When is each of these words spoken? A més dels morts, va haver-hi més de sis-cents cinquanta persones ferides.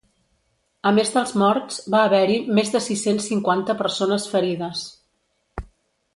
A 0.91 0.93
més 0.99 1.11
dels 1.17 1.33
morts, 1.41 1.77
va 1.97 2.01
haver-hi 2.05 2.39
més 2.61 2.73
de 2.77 2.81
sis-cents 2.87 3.29
cinquanta 3.33 3.77
persones 3.83 4.27
ferides. 4.35 4.83